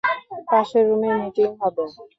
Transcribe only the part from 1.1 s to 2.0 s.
Meeting হবে।